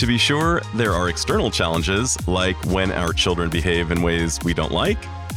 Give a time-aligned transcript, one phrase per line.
[0.00, 4.54] To be sure, there are external challenges, like when our children behave in ways we
[4.54, 4.96] don't like,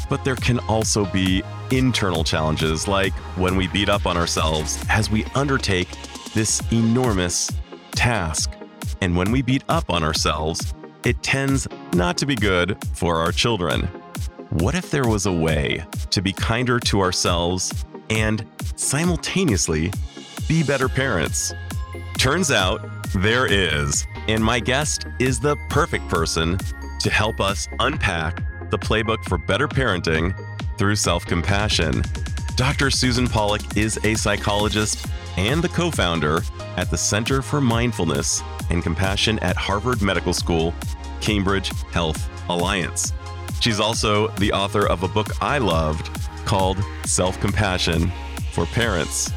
[0.10, 5.10] but there can also be internal challenges, like when we beat up on ourselves as
[5.10, 5.90] we undertake
[6.34, 7.52] this enormous
[7.92, 8.54] task.
[9.02, 10.74] And when we beat up on ourselves,
[11.04, 13.82] it tends not to be good for our children.
[14.52, 18.46] What if there was a way to be kinder to ourselves and
[18.78, 19.92] simultaneously
[20.48, 21.54] be better parents?
[22.18, 22.80] Turns out
[23.14, 24.08] there is.
[24.28, 26.58] And my guest is the perfect person
[27.02, 30.34] to help us unpack the playbook for better parenting
[30.78, 32.02] through self compassion.
[32.56, 32.90] Dr.
[32.90, 36.42] Susan Pollak is a psychologist and the co founder
[36.78, 40.74] at the Center for Mindfulness and Compassion at Harvard Medical School,
[41.20, 43.14] Cambridge Health Alliance.
[43.60, 46.10] She's also the author of a book I loved
[46.46, 48.12] called Self Compassion
[48.52, 49.32] for Parents.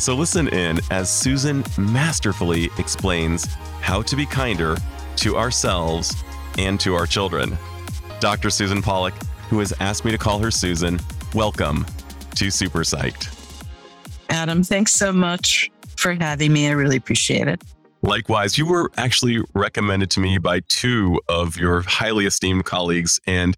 [0.00, 3.44] So listen in as Susan masterfully explains
[3.82, 4.78] how to be kinder
[5.16, 6.14] to ourselves
[6.56, 7.58] and to our children.
[8.18, 8.48] Dr.
[8.48, 9.12] Susan Pollak,
[9.50, 10.98] who has asked me to call her Susan,
[11.34, 11.84] welcome
[12.36, 13.28] to Super Psyched.
[14.30, 16.66] Adam, thanks so much for having me.
[16.68, 17.62] I really appreciate it.
[18.00, 23.20] Likewise, you were actually recommended to me by two of your highly esteemed colleagues.
[23.26, 23.54] And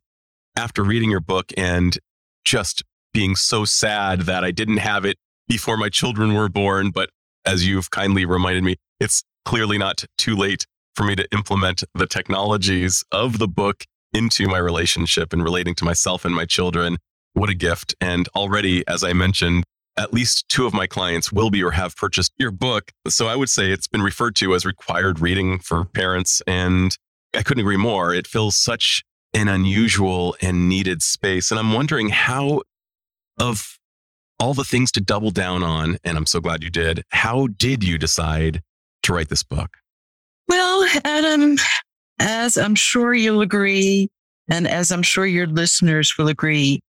[0.56, 1.96] after reading your book and
[2.44, 2.82] just
[3.12, 7.10] being so sad that I didn't have it before my children were born, but
[7.44, 12.06] as you've kindly reminded me, it's clearly not too late for me to implement the
[12.06, 16.98] technologies of the book into my relationship and relating to myself and my children.
[17.32, 17.94] What a gift.
[18.00, 19.64] And already, as I mentioned,
[19.96, 22.92] at least two of my clients will be or have purchased your book.
[23.08, 26.42] So I would say it's been referred to as required reading for parents.
[26.46, 26.96] And
[27.34, 28.14] I couldn't agree more.
[28.14, 29.02] It fills such
[29.34, 31.50] an unusual and needed space.
[31.50, 32.62] And I'm wondering how,
[33.38, 33.78] of
[34.42, 37.84] all the things to double down on, and I'm so glad you did, how did
[37.84, 38.60] you decide
[39.04, 39.70] to write this book?
[40.48, 41.58] Well, Adam,
[42.18, 44.10] as I'm sure you'll agree,
[44.50, 46.80] and as I'm sure your listeners will agree,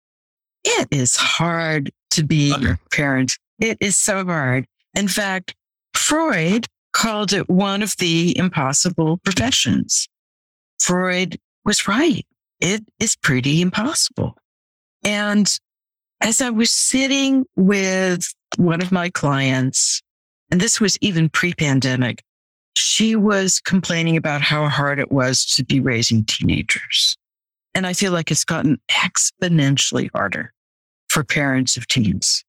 [0.65, 3.37] it is hard to be a parent.
[3.59, 4.65] It is so hard.
[4.95, 5.55] In fact,
[5.93, 10.09] Freud called it one of the impossible professions.
[10.81, 12.27] Freud was right.
[12.61, 14.39] It is pretty impossible.
[15.05, 15.55] And
[16.23, 20.01] as I was sitting with one of my clients
[20.51, 22.23] and this was even pre pandemic,
[22.77, 27.17] she was complaining about how hard it was to be raising teenagers.
[27.75, 30.53] And I feel like it's gotten exponentially harder
[31.09, 32.45] for parents of teens.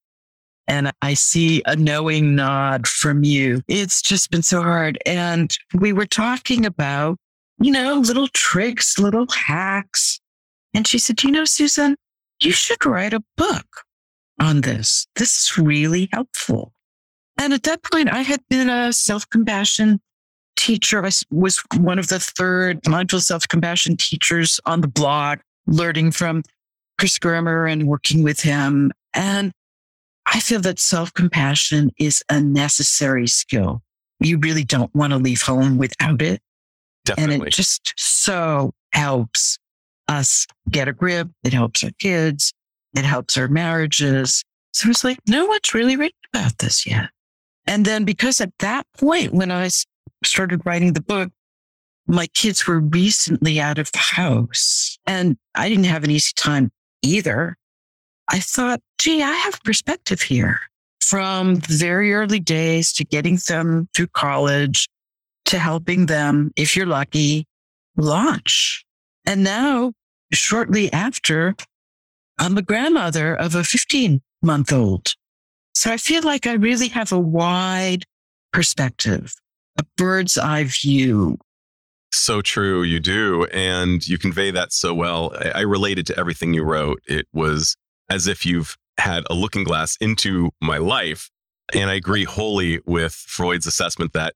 [0.66, 3.60] And I see a knowing nod from you.
[3.68, 4.98] It's just been so hard.
[5.04, 7.18] And we were talking about,
[7.60, 10.20] you know, little tricks, little hacks.
[10.72, 11.96] And she said, you know, Susan,
[12.40, 13.84] you should write a book
[14.40, 15.06] on this.
[15.16, 16.72] This is really helpful.
[17.38, 20.00] And at that point, I had been a self compassion
[20.56, 21.04] teacher.
[21.04, 26.42] I was one of the third mindful self compassion teachers on the blog, learning from
[26.98, 28.92] Chris Germer and working with him.
[29.14, 29.52] And
[30.26, 33.82] I feel that self compassion is a necessary skill.
[34.20, 36.40] You really don't want to leave home without it.
[37.04, 37.34] Definitely.
[37.34, 39.58] And it just so helps
[40.08, 41.28] us get a grip.
[41.42, 42.52] It helps our kids.
[42.94, 44.42] It helps our marriages.
[44.72, 47.10] So it's like, no one's really written about this yet.
[47.66, 49.70] And then because at that point, when I
[50.24, 51.30] started writing the book,
[52.06, 56.70] my kids were recently out of the house and I didn't have an easy time
[57.02, 57.56] either.
[58.28, 60.60] I thought, gee, I have perspective here
[61.00, 64.88] from very early days to getting them through college
[65.46, 67.46] to helping them, if you're lucky,
[67.96, 68.84] launch.
[69.26, 69.92] And now,
[70.32, 71.56] shortly after,
[72.38, 75.14] I'm a grandmother of a 15 month old.
[75.74, 78.04] So I feel like I really have a wide
[78.52, 79.34] perspective,
[79.78, 81.38] a bird's eye view.
[82.12, 82.84] So true.
[82.84, 83.44] You do.
[83.46, 85.34] And you convey that so well.
[85.36, 87.02] I, I related to everything you wrote.
[87.06, 87.76] It was
[88.08, 91.28] as if you've had a looking glass into my life.
[91.74, 94.34] And I agree wholly with Freud's assessment that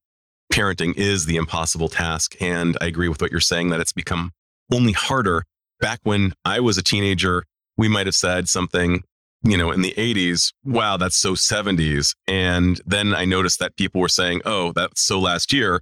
[0.52, 2.34] parenting is the impossible task.
[2.41, 4.32] And I agree with what you're saying that it's become
[4.73, 5.44] only harder.
[5.81, 7.44] Back when I was a teenager,
[7.76, 9.03] we might have said something
[9.44, 12.15] you know, in the 80s, wow, that's so 70s.
[12.26, 15.81] And then I noticed that people were saying, oh, that's so last year.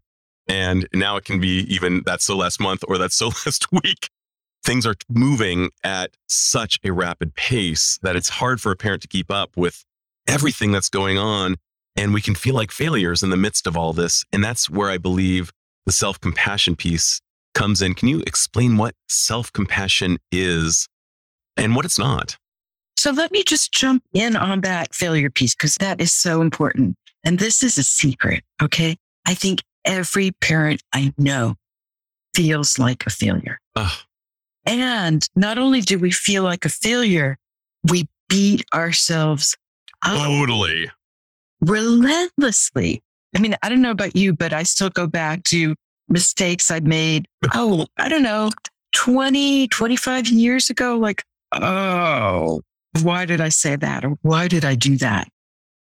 [0.48, 4.08] And now it can be even that's so last month or that's so last week.
[4.62, 9.08] Things are moving at such a rapid pace that it's hard for a parent to
[9.08, 9.84] keep up with
[10.26, 11.56] everything that's going on.
[11.94, 14.24] And we can feel like failures in the midst of all this.
[14.32, 15.50] And that's where I believe
[15.86, 17.20] the self compassion piece
[17.56, 17.94] comes in.
[17.94, 20.86] Can you explain what self compassion is
[21.56, 22.36] and what it's not?
[22.98, 26.96] So let me just jump in on that failure piece because that is so important.
[27.24, 28.44] And this is a secret.
[28.62, 28.96] Okay.
[29.26, 31.56] I think every parent I know
[32.34, 33.58] feels like a failure.
[33.74, 33.98] Ugh.
[34.66, 37.38] And not only do we feel like a failure,
[37.90, 39.56] we beat ourselves
[40.04, 40.90] totally
[41.60, 43.02] relentlessly.
[43.34, 45.74] I mean, I don't know about you, but I still go back to
[46.08, 47.26] mistakes I made.
[47.54, 48.50] Oh, I don't know,
[48.94, 50.96] 20, 25 years ago.
[50.96, 52.60] Like, oh,
[53.02, 54.04] why did I say that?
[54.04, 55.28] Or why did I do that?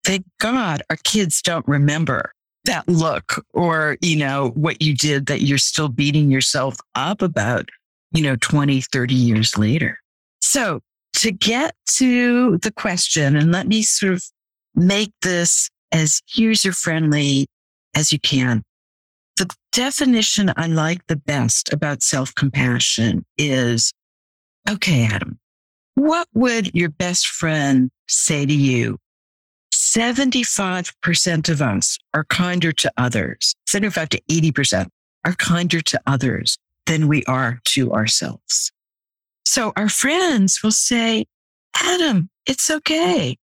[0.03, 2.31] Thank God our kids don't remember
[2.65, 7.69] that look or, you know, what you did that you're still beating yourself up about,
[8.11, 9.99] you know, 20, 30 years later.
[10.41, 10.81] So
[11.17, 14.23] to get to the question and let me sort of
[14.75, 17.47] make this as user friendly
[17.95, 18.63] as you can.
[19.37, 23.91] The definition I like the best about self compassion is
[24.69, 25.39] okay, Adam,
[25.95, 28.97] what would your best friend say to you?
[29.73, 34.87] 75% of us are kinder to others, 75 to 80%
[35.25, 38.71] are kinder to others than we are to ourselves.
[39.45, 41.25] So our friends will say,
[41.75, 43.37] Adam, it's okay.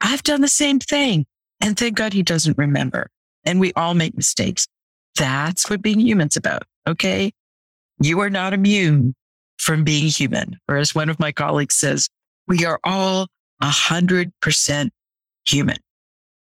[0.00, 1.26] I've done the same thing.
[1.60, 3.10] And thank God he doesn't remember.
[3.44, 4.66] And we all make mistakes.
[5.16, 6.64] That's what being human's about.
[6.86, 7.32] Okay.
[8.00, 9.14] You are not immune
[9.58, 10.58] from being human.
[10.68, 12.08] Or as one of my colleagues says,
[12.48, 13.28] we are all
[13.60, 14.92] a hundred percent
[15.46, 15.76] human.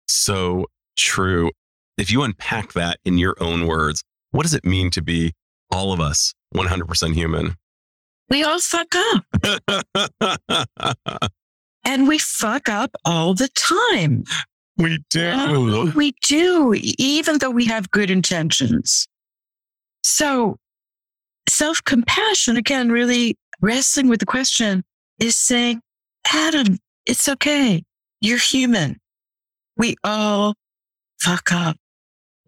[0.06, 0.66] So
[0.96, 1.50] true.
[1.96, 4.02] If you unpack that in your own words,
[4.32, 5.32] what does it mean to be
[5.70, 7.55] all of us 100% human?
[8.28, 9.25] We all fuck up.
[11.84, 14.25] and we fuck up all the time.
[14.76, 15.93] We do.
[15.97, 19.06] we do, even though we have good intentions.
[20.03, 20.56] So
[21.49, 24.85] self compassion, again, really wrestling with the question
[25.19, 25.81] is saying,
[26.32, 27.82] Adam, it's okay.
[28.21, 28.99] You're human.
[29.76, 30.55] We all
[31.20, 31.77] fuck up.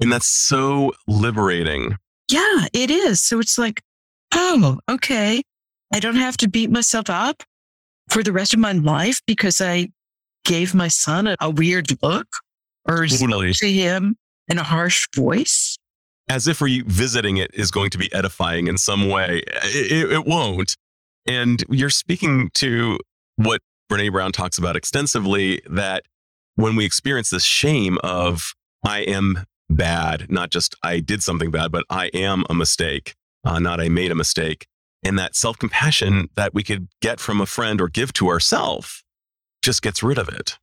[0.00, 1.96] And that's so liberating.
[2.30, 3.22] Yeah, it is.
[3.22, 3.82] So it's like,
[4.34, 5.42] oh, okay.
[5.92, 7.42] I don't have to beat myself up
[8.08, 9.88] for the rest of my life because I
[10.46, 12.26] gave my son a, a weird look
[12.88, 13.52] or totally.
[13.52, 14.16] to him
[14.48, 15.76] in a harsh voice.
[16.28, 19.42] As if revisiting it is going to be edifying in some way.
[19.64, 20.76] It, it, won't.
[21.26, 22.98] And you're speaking to
[23.36, 23.60] what
[23.90, 26.04] Brene Brown talks about extensively that
[26.56, 28.54] when we experience this shame of,
[28.84, 33.14] I am bad, not just I did something bad, but I am a mistake,
[33.44, 34.66] uh, not I made a mistake
[35.06, 39.04] and that self compassion that we could get from a friend or give to ourselves
[39.66, 40.56] just gets rid of it.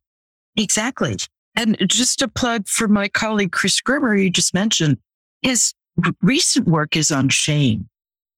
[0.56, 1.16] Exactly.
[1.54, 4.96] And just a plug for my colleague, Chris Germer, you just mentioned,
[5.42, 5.74] his
[6.22, 7.86] recent work is on shame.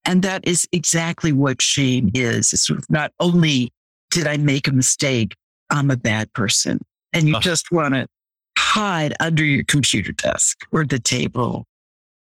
[0.04, 2.52] And that is exactly what shame is.
[2.52, 3.72] It's sort of not only
[4.10, 5.36] did I make a mistake,
[5.70, 6.80] I'm a bad person.
[7.12, 8.08] And you just want to
[8.58, 11.64] hide under your computer desk or the table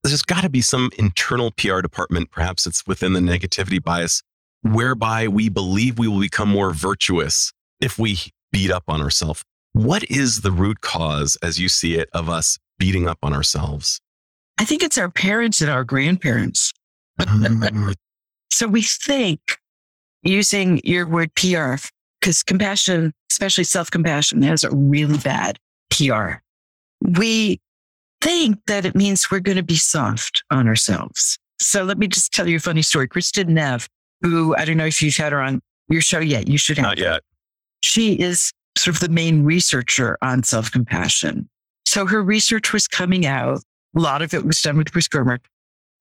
[0.04, 4.22] there's got to be some internal PR department, perhaps it's within the negativity bias,
[4.60, 7.52] whereby we believe we will become more virtuous
[7.84, 8.18] if we
[8.50, 9.44] beat up on ourselves.
[9.72, 14.00] What is the root cause, as you see it, of us beating up on ourselves?
[14.58, 16.72] I think it's our parents and our grandparents.
[17.20, 17.94] Mm.
[18.52, 19.58] so we think
[20.22, 21.74] using your word PR,
[22.20, 25.58] because compassion, especially self compassion, has a really bad
[25.90, 26.34] PR.
[27.00, 27.60] We
[28.20, 31.36] think that it means we're going to be soft on ourselves.
[31.60, 33.08] So let me just tell you a funny story.
[33.08, 33.88] Kristin Neff,
[34.22, 36.48] who I don't know if you've had her on your show yet.
[36.48, 36.84] You should have.
[36.84, 37.22] Not yet.
[37.84, 41.50] She is sort of the main researcher on self compassion.
[41.84, 43.60] So her research was coming out.
[43.94, 45.38] A lot of it was done with Bruce Germer.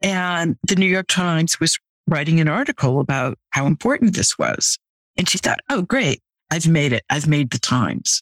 [0.01, 4.77] And the New York Times was writing an article about how important this was.
[5.17, 6.21] And she thought, oh, great.
[6.49, 7.03] I've made it.
[7.09, 8.21] I've made the Times.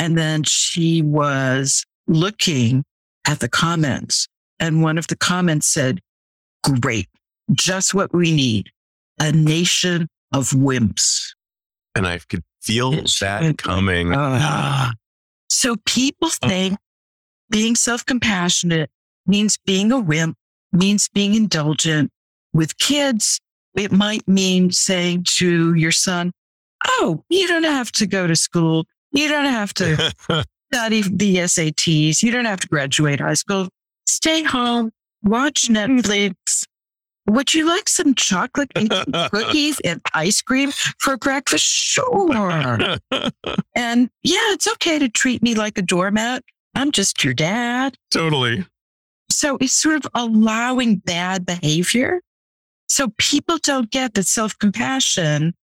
[0.00, 2.84] And then she was looking
[3.24, 4.26] at the comments.
[4.58, 6.00] And one of the comments said,
[6.80, 7.08] great,
[7.52, 8.70] just what we need
[9.20, 11.20] a nation of wimps.
[11.94, 14.12] And I could feel it's that coming.
[14.12, 14.90] Uh,
[15.48, 16.78] so people think
[17.50, 18.90] being self compassionate
[19.26, 20.36] means being a wimp,
[20.72, 22.10] means being indulgent.
[22.52, 23.40] With kids,
[23.74, 26.32] it might mean saying to your son,
[26.84, 28.86] Oh, you don't have to go to school.
[29.12, 30.14] You don't have to
[30.72, 32.22] study the SATs.
[32.22, 33.68] You don't have to graduate high school.
[34.06, 34.90] Stay home,
[35.22, 36.34] watch Netflix.
[37.28, 38.90] Would you like some chocolate and
[39.30, 41.64] cookies and ice cream for breakfast?
[41.64, 42.98] Sure.
[43.74, 46.44] and yeah, it's okay to treat me like a doormat.
[46.74, 47.96] I'm just your dad.
[48.10, 48.64] Totally.
[49.30, 52.20] So it's sort of allowing bad behavior.
[52.88, 55.54] So people don't get that self compassion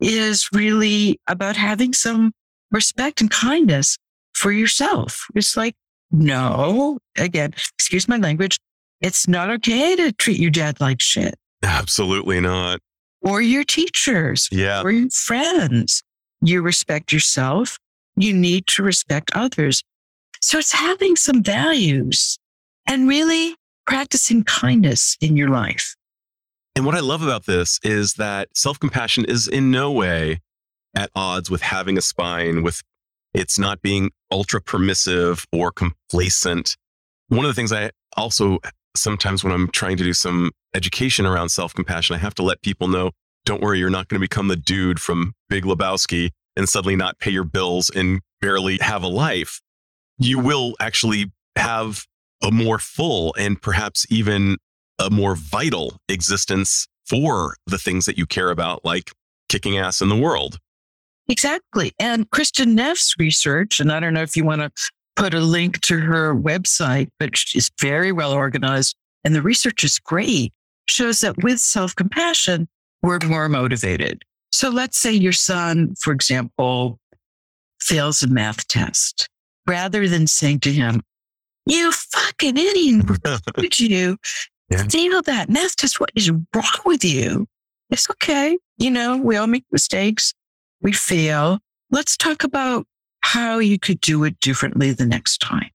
[0.00, 2.32] is really about having some
[2.70, 3.98] respect and kindness
[4.34, 5.26] for yourself.
[5.34, 5.74] It's like,
[6.10, 8.58] no, again, excuse my language.
[9.00, 11.34] It's not okay to treat your dad like shit.
[11.62, 12.80] Absolutely not.
[13.22, 14.48] Or your teachers.
[14.50, 14.82] Yeah.
[14.82, 16.02] Or your friends.
[16.42, 17.78] You respect yourself.
[18.16, 19.82] You need to respect others.
[20.40, 22.38] So it's having some values
[22.86, 25.94] and really practicing kindness in your life.
[26.76, 30.40] And what I love about this is that self compassion is in no way
[30.94, 32.80] at odds with having a spine, with
[33.34, 36.76] it's not being ultra permissive or complacent.
[37.28, 38.58] One of the things I also
[38.96, 42.62] sometimes when I'm trying to do some education around self compassion, I have to let
[42.62, 43.10] people know
[43.46, 47.18] don't worry, you're not going to become the dude from Big Lebowski and suddenly not
[47.18, 49.60] pay your bills and barely have a life.
[50.18, 52.04] You will actually have
[52.42, 54.58] a more full and perhaps even
[54.98, 59.10] a more vital existence for the things that you care about, like
[59.48, 60.58] kicking ass in the world.
[61.28, 61.92] Exactly.
[61.98, 64.70] And Kristin Neff's research, and I don't know if you want to
[65.16, 69.98] put a link to her website, but she's very well organized and the research is
[69.98, 70.52] great,
[70.88, 72.68] shows that with self compassion,
[73.02, 74.22] we're more motivated.
[74.52, 76.98] So let's say your son, for example,
[77.80, 79.28] fails a math test.
[79.66, 81.02] Rather than saying to him,
[81.66, 83.04] you fucking idiot,
[83.56, 84.16] would you
[84.70, 84.84] yeah.
[84.88, 86.00] fail that math test?
[86.00, 87.46] What is wrong with you?
[87.90, 88.58] It's okay.
[88.78, 90.32] You know, we all make mistakes
[90.80, 91.58] we fail.
[91.90, 92.86] Let's talk about
[93.22, 95.70] how you could do it differently the next time.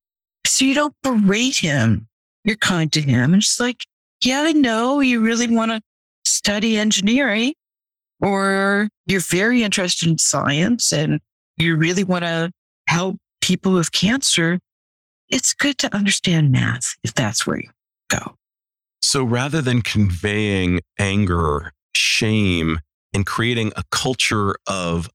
[0.46, 2.08] So you don't berate him.
[2.44, 3.34] You're kind to him.
[3.34, 3.86] And it's like,
[4.22, 5.82] yeah, I know you really want to
[6.24, 7.54] study engineering
[8.22, 11.20] or you're very interested in science and
[11.58, 12.52] you really want to
[12.88, 14.60] help people with cancer.
[15.30, 17.70] It's good to understand math if that's where you
[18.10, 18.36] go.
[19.02, 22.80] So rather than conveying anger, shame,
[23.14, 25.10] and creating a culture of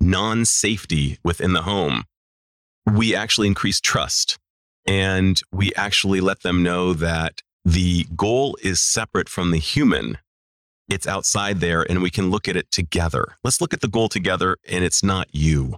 [0.00, 2.04] non safety within the home,
[2.92, 4.38] we actually increase trust
[4.86, 10.18] and we actually let them know that the goal is separate from the human.
[10.88, 13.36] It's outside there and we can look at it together.
[13.42, 15.76] Let's look at the goal together and it's not you.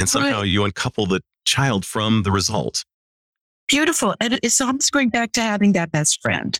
[0.00, 0.48] And somehow right.
[0.48, 2.84] you uncouple the child from the result.
[3.68, 4.16] Beautiful.
[4.20, 6.58] And it's almost going back to having that best friend.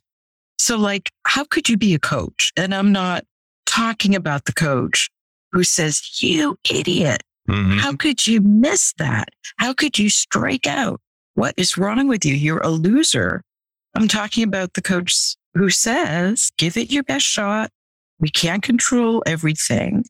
[0.58, 2.52] So, like, how could you be a coach?
[2.56, 3.24] And I'm not
[3.66, 5.10] talking about the coach
[5.52, 7.22] who says, You idiot.
[7.48, 7.78] Mm-hmm.
[7.78, 9.28] How could you miss that?
[9.58, 11.00] How could you strike out?
[11.34, 12.34] What is wrong with you?
[12.34, 13.42] You're a loser.
[13.94, 17.70] I'm talking about the coach who says, Give it your best shot.
[18.18, 20.04] We can't control everything.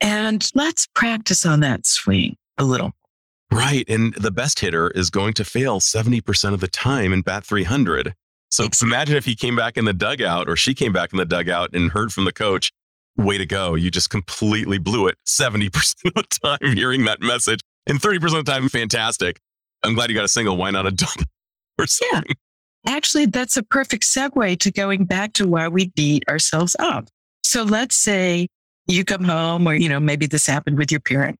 [0.00, 2.92] And let's practice on that swing a little.
[3.52, 3.84] Right.
[3.88, 8.14] And the best hitter is going to fail 70% of the time in bat 300.
[8.50, 8.88] So exactly.
[8.88, 11.70] imagine if he came back in the dugout or she came back in the dugout
[11.74, 12.72] and heard from the coach,
[13.16, 13.74] way to go.
[13.74, 15.68] You just completely blew it 70%
[16.06, 19.40] of the time hearing that message and 30% of the time, fantastic.
[19.82, 20.56] I'm glad you got a single.
[20.56, 21.24] Why not a double
[21.78, 22.24] or something?
[22.28, 22.94] Yeah.
[22.94, 27.08] Actually, that's a perfect segue to going back to why we beat ourselves up.
[27.42, 28.48] So let's say
[28.86, 31.36] you come home or, you know, maybe this happened with your parent.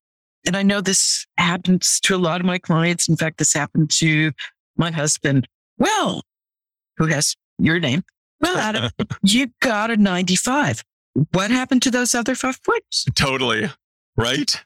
[0.47, 3.09] And I know this happens to a lot of my clients.
[3.09, 4.33] In fact, this happened to
[4.77, 5.47] my husband.
[5.79, 6.23] Well,
[6.97, 8.03] who has your name.
[8.41, 8.91] Well, Adam,
[9.23, 10.85] you got a 95.
[11.33, 13.07] What happened to those other five points?
[13.15, 13.71] Totally.
[14.17, 14.63] Right.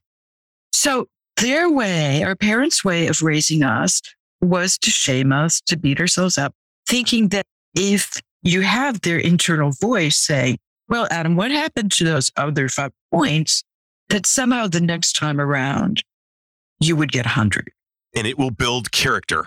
[0.73, 4.01] So their way, our parents' way of raising us
[4.41, 6.55] was to shame us, to beat ourselves up,
[6.89, 12.31] thinking that if you have their internal voice saying, well, Adam, what happened to those
[12.37, 13.63] other five points?
[14.09, 16.03] That somehow the next time around,
[16.81, 17.71] you would get 100.
[18.17, 19.47] And it will build character.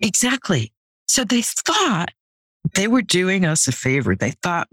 [0.00, 0.70] Exactly.
[1.06, 2.10] So they thought
[2.74, 4.14] they were doing us a favor.
[4.14, 4.68] They thought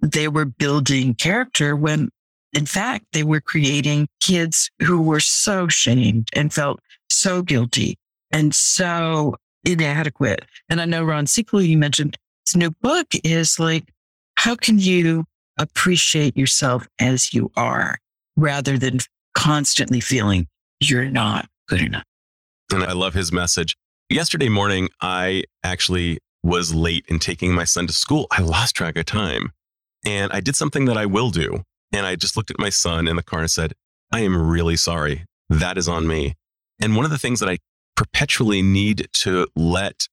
[0.00, 2.08] they were building character when
[2.52, 7.98] in fact they were creating kids who were so shamed and felt so guilty
[8.30, 10.44] and so inadequate.
[10.68, 13.92] And I know Ron Siegel, you mentioned his new book is like,
[14.36, 15.24] how can you
[15.58, 17.98] appreciate yourself as you are
[18.36, 19.00] rather than
[19.34, 20.46] constantly feeling
[20.80, 22.04] you're not good enough?
[22.72, 23.76] And I love his message.
[24.10, 28.26] Yesterday morning, I actually was late in taking my son to school.
[28.30, 29.52] I lost track of time.
[30.08, 31.64] And I did something that I will do.
[31.92, 33.74] And I just looked at my son in the car and said,
[34.10, 35.26] I am really sorry.
[35.50, 36.34] That is on me.
[36.80, 37.58] And one of the things that I
[37.94, 40.08] perpetually need to let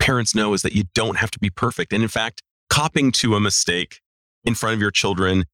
[0.00, 1.92] parents know is that you don't have to be perfect.
[1.92, 4.00] And in fact, copying to a mistake
[4.42, 5.44] in front of your children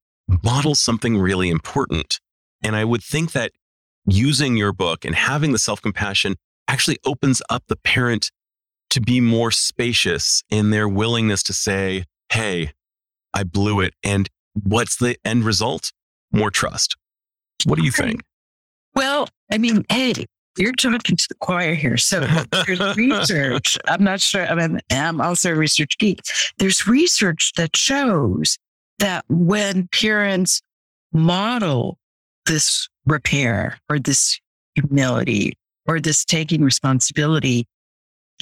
[0.43, 2.21] models something really important.
[2.63, 3.53] And I would think that
[4.07, 6.37] using your book and having the self compassion
[6.69, 8.31] actually opens up the parent
[8.91, 12.73] to be more spacious in their willingness to say, Hey,
[13.35, 13.95] I blew it.
[14.03, 15.93] And what's the end result?
[16.33, 16.97] More trust.
[17.65, 18.23] What do you think?
[18.95, 21.97] Well, I mean, hey, you're talking to the choir here.
[21.97, 22.27] So
[22.67, 23.79] there's research.
[23.87, 24.47] I'm not sure.
[24.47, 26.21] I mean, I'm also a research geek.
[26.59, 28.59] There's research that shows
[28.99, 30.61] that when parents
[31.13, 31.99] model
[32.47, 34.41] this repair or this
[34.75, 35.57] humility
[35.87, 37.67] or this taking responsibility,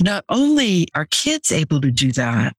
[0.00, 2.55] not only are kids able to do that,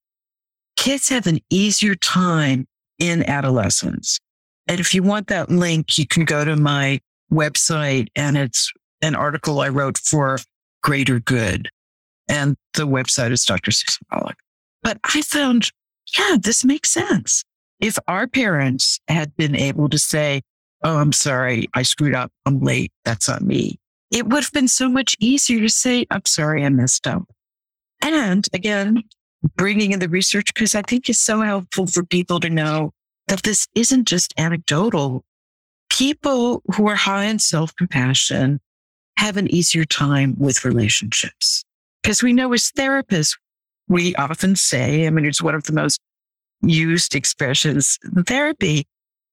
[0.77, 2.67] kids have an easier time
[3.00, 4.19] in adolescence.
[4.67, 7.00] And if you want that link, you can go to my
[7.31, 10.39] website and it's an article I wrote for
[10.81, 11.69] Greater Good.
[12.29, 13.72] And the website is Dr.
[13.72, 14.36] Susan Pollak.
[14.84, 15.72] But I found,
[16.17, 17.43] yeah, this makes sense.
[17.79, 20.41] If our parents had been able to say,
[20.84, 22.31] Oh, I'm sorry, I screwed up.
[22.46, 22.91] I'm late.
[23.03, 23.79] That's on me.
[24.12, 27.24] It would have been so much easier to say, I'm sorry, I messed up.
[28.01, 29.03] And again,
[29.56, 32.91] bringing in the research, because I think it's so helpful for people to know
[33.27, 35.24] that this isn't just anecdotal.
[35.89, 38.60] People who are high in self compassion
[39.17, 41.63] have an easier time with relationships.
[42.03, 43.38] Because we know as therapists,
[43.88, 46.00] we often say, I mean, it's one of the most
[46.62, 48.86] used expressions in therapy.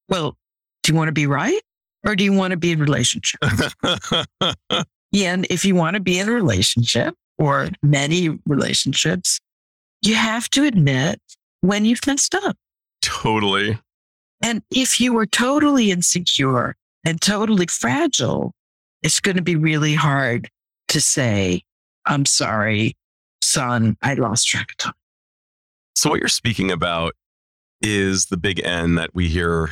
[0.08, 0.36] Well,
[0.82, 1.60] do you want to be right
[2.06, 3.40] or do you want to be in relationship?
[3.82, 4.82] Yeah.
[5.14, 9.38] And if you want to be in a relationship or many relationships,
[10.06, 11.20] you have to admit
[11.60, 12.56] when you've messed up.
[13.02, 13.78] Totally.
[14.42, 18.52] And if you were totally insecure and totally fragile,
[19.02, 20.50] it's going to be really hard
[20.88, 21.62] to say,
[22.06, 22.96] I'm sorry,
[23.42, 24.94] son, I lost track of time.
[25.94, 27.14] So, what you're speaking about
[27.80, 29.70] is the big N that we hear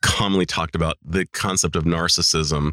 [0.00, 2.72] commonly talked about the concept of narcissism.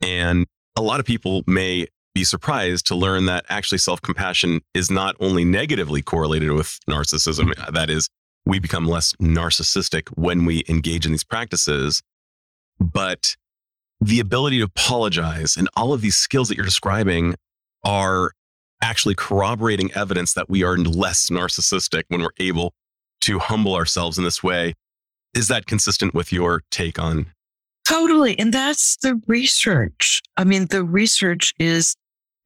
[0.00, 0.46] And
[0.76, 5.16] a lot of people may be surprised to learn that actually self compassion is not
[5.20, 8.08] only negatively correlated with narcissism, that is,
[8.46, 12.02] we become less narcissistic when we engage in these practices,
[12.80, 13.36] but
[14.00, 17.34] the ability to apologize and all of these skills that you're describing
[17.84, 18.32] are
[18.82, 22.72] actually corroborating evidence that we are less narcissistic when we're able
[23.20, 24.74] to humble ourselves in this way
[25.34, 27.26] is that consistent with your take on?
[27.86, 28.38] Totally.
[28.38, 30.22] And that's the research.
[30.36, 31.96] I mean, the research is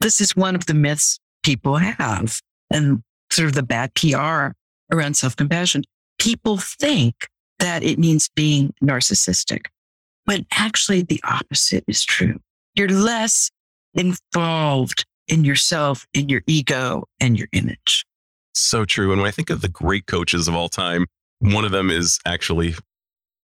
[0.04, 2.38] this is one of the myths people have
[2.70, 4.48] and sort of the bad PR
[4.92, 5.82] around self compassion.
[6.18, 7.26] People think
[7.58, 9.66] that it means being narcissistic,
[10.26, 12.38] but actually the opposite is true.
[12.74, 13.50] You're less
[13.94, 18.04] involved in yourself, in your ego, and your image.
[18.52, 19.10] So true.
[19.10, 21.06] And when I think of the great coaches of all time,
[21.38, 22.74] one of them is actually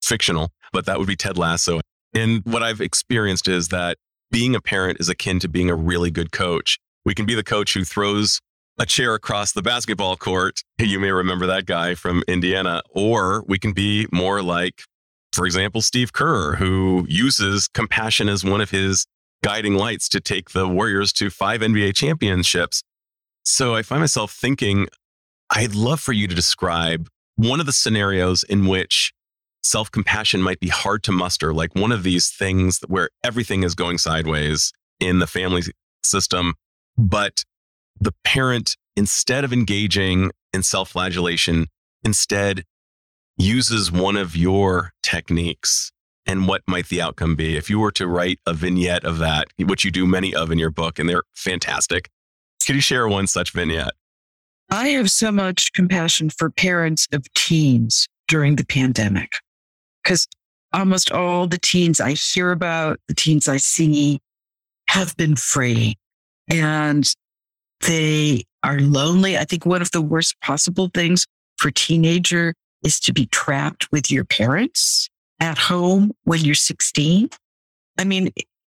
[0.03, 1.81] fictional, but that would be Ted Lasso.
[2.15, 3.99] And what I've experienced is that
[4.31, 6.79] being a parent is akin to being a really good coach.
[7.05, 8.41] We can be the coach who throws
[8.79, 10.63] a chair across the basketball court.
[10.79, 12.83] You may remember that guy from Indiana.
[12.91, 14.83] Or we can be more like,
[15.33, 19.07] for example, Steve Kerr, who uses compassion as one of his
[19.43, 22.83] guiding lights to take the Warriors to five NBA championships.
[23.45, 24.89] So I find myself thinking,
[25.51, 29.13] I'd love for you to describe one of the scenarios in which
[29.67, 33.75] self compassion might be hard to muster, like one of these things where everything is
[33.75, 35.63] going sideways in the family
[36.03, 36.55] system,
[36.97, 37.45] but
[38.01, 41.67] the parent, instead of engaging in self flagellation,
[42.05, 42.65] instead
[43.37, 45.93] uses one of your techniques.
[46.29, 47.57] And what might the outcome be?
[47.57, 50.59] If you were to write a vignette of that, which you do many of in
[50.59, 52.09] your book, and they're fantastic,
[52.67, 53.93] could you share one such vignette?
[54.71, 59.31] I have so much compassion for parents of teens during the pandemic
[60.07, 60.29] because
[60.73, 64.21] almost all the teens I hear about, the teens I see,
[64.89, 65.97] have been free
[66.49, 67.05] and
[67.81, 69.37] they are lonely.
[69.37, 73.91] I think one of the worst possible things for a teenager is to be trapped
[73.91, 75.09] with your parents
[75.41, 77.29] at home when you're 16.
[77.99, 78.31] I mean,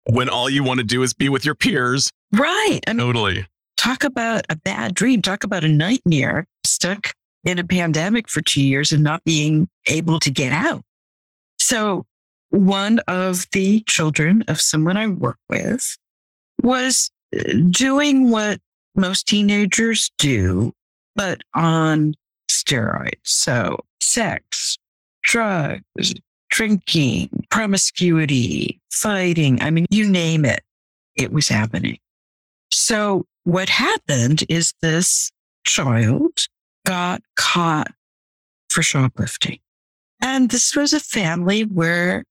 [0.04, 2.10] when all you want to do is be with your peers.
[2.32, 2.80] Right.
[2.86, 7.12] I mean, totally talk about a bad dream, talk about a nightmare, stuck
[7.44, 10.82] in a pandemic for two years and not being able to get out.
[11.58, 12.06] So
[12.50, 15.96] one of the children of someone I work with
[16.62, 18.60] was uh, doing what
[18.94, 20.72] most teenagers do,
[21.14, 22.14] but on
[22.50, 23.14] steroids.
[23.24, 24.78] So sex,
[25.22, 26.14] drugs,
[26.50, 29.60] drinking, promiscuity, fighting.
[29.60, 30.62] I mean, you name it,
[31.16, 31.98] it was happening.
[32.72, 35.30] So what happened is this
[35.64, 36.46] child
[36.86, 37.92] got caught
[38.68, 39.58] for shoplifting.
[40.20, 42.24] And this was a family where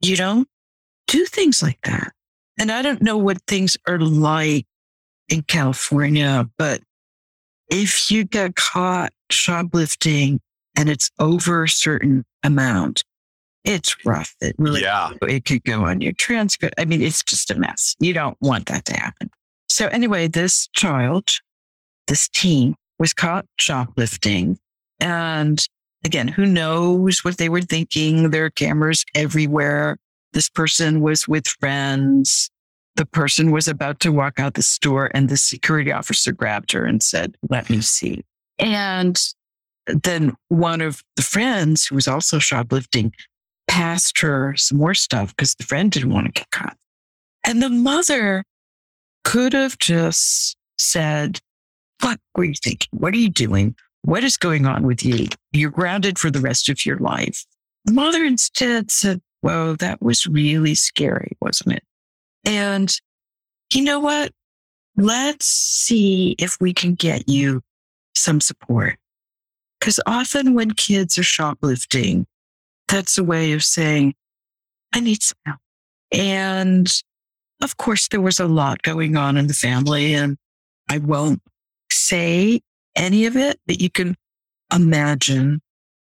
[0.00, 0.48] you don't
[1.06, 2.12] do things like that.
[2.58, 4.66] And I don't know what things are like
[5.28, 6.80] in California, but
[7.68, 10.40] if you get caught shoplifting
[10.76, 13.02] and it's over a certain amount,
[13.64, 14.34] it's rough.
[14.40, 15.10] It really, Yeah.
[15.22, 16.74] it could go on your transcript.
[16.78, 17.96] I mean, it's just a mess.
[17.98, 19.30] You don't want that to happen.
[19.68, 21.30] So anyway, this child,
[22.06, 24.58] this teen was caught shoplifting.
[25.00, 25.66] And
[26.04, 28.30] again, who knows what they were thinking?
[28.30, 29.98] There are cameras everywhere.
[30.32, 32.50] This person was with friends.
[32.96, 36.84] The person was about to walk out the store and the security officer grabbed her
[36.84, 38.24] and said, let me see.
[38.58, 39.20] And
[39.86, 43.12] then one of the friends who was also shoplifting
[43.66, 46.76] passed her some more stuff because the friend didn't want to get caught.
[47.44, 48.44] And the mother
[49.24, 51.40] could have just said,
[52.00, 52.88] What were you thinking?
[52.92, 53.74] What are you doing?
[54.04, 55.28] What is going on with you?
[55.52, 57.46] You're grounded for the rest of your life.
[57.86, 61.82] The mother instead said, Whoa, that was really scary, wasn't it?
[62.44, 62.94] And
[63.72, 64.30] you know what?
[64.98, 67.62] Let's see if we can get you
[68.14, 68.98] some support.
[69.80, 72.26] Because often when kids are shoplifting,
[72.88, 74.14] that's a way of saying,
[74.92, 75.58] I need some help.
[76.12, 76.92] And
[77.62, 80.36] of course, there was a lot going on in the family, and
[80.90, 81.40] I won't
[81.90, 82.60] say
[82.96, 84.16] any of it, but you can
[84.72, 85.60] imagine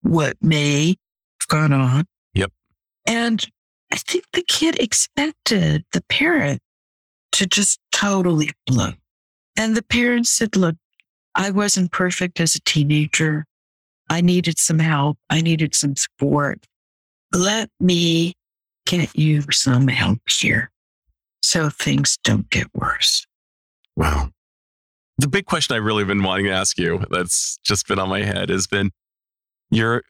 [0.01, 2.05] what may have gone on.
[2.33, 2.51] Yep.
[3.07, 3.45] And
[3.91, 6.61] I think the kid expected the parent
[7.33, 8.91] to just totally blow.
[9.57, 10.75] And the parent said, Look,
[11.35, 13.45] I wasn't perfect as a teenager.
[14.09, 15.17] I needed some help.
[15.29, 16.65] I needed some support.
[17.33, 18.33] Let me
[18.85, 20.71] get you some help here
[21.41, 23.25] so things don't get worse.
[23.95, 24.29] Wow.
[25.17, 28.23] The big question I've really been wanting to ask you that's just been on my
[28.23, 28.91] head has been
[29.71, 30.03] you're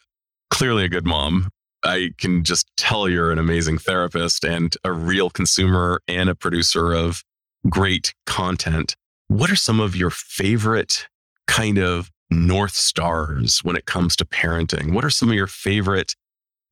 [0.50, 1.50] clearly a good mom.
[1.84, 6.92] I can just tell you're an amazing therapist and a real consumer and a producer
[6.92, 7.24] of
[7.70, 8.96] great content.
[9.28, 11.08] What are some of your favorite
[11.48, 14.92] kind of North Stars when it comes to parenting?
[14.94, 16.16] What are some of your favorite,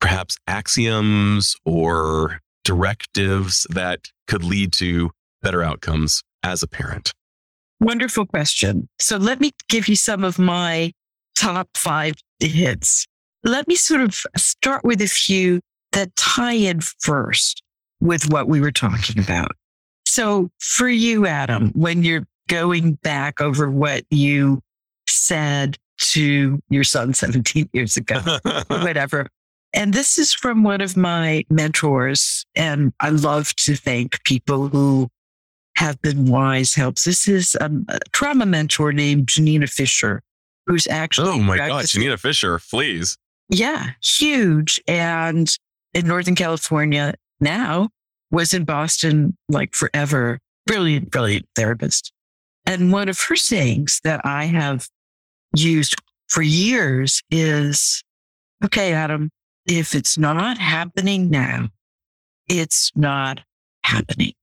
[0.01, 5.11] perhaps, axioms or directives that could lead to
[5.43, 7.13] better outcomes as a parent?
[7.83, 8.87] Wonderful question.
[8.97, 10.93] So let me give you some of my
[11.35, 13.05] top five hits.
[13.43, 15.59] Let me sort of start with a few
[15.91, 17.61] that tie in first
[17.99, 19.51] with what we were talking about.
[20.05, 24.61] So for you, Adam, when you're going back over what you
[25.07, 28.21] said to your son 17 years ago,
[28.67, 29.27] whatever.
[29.73, 32.45] And this is from one of my mentors.
[32.55, 35.09] And I love to thank people who
[35.75, 37.03] have been wise helps.
[37.03, 40.21] This is um, a trauma mentor named Janina Fisher,
[40.67, 41.29] who's actually.
[41.29, 43.17] oh my God, Janina Fisher, please.
[43.49, 44.81] yeah, huge.
[44.87, 45.49] And
[45.93, 47.89] in Northern California now,
[48.31, 50.39] was in Boston like forever.
[50.65, 52.11] Brilliant, brilliant therapist.
[52.65, 54.87] And one of her sayings that I have
[55.55, 55.95] used
[56.29, 58.03] for years is
[58.63, 59.29] okay, Adam,
[59.65, 61.67] if it's not happening now,
[62.47, 63.41] it's not
[63.83, 64.33] happening.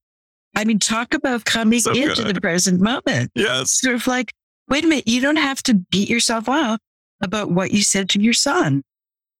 [0.61, 2.35] I mean, talk about coming So into good.
[2.35, 3.71] the present moment Yes.
[3.71, 4.31] sort of like,
[4.69, 6.79] wait a minute, you don't have to beat yourself up
[7.21, 8.83] about what you said to your son.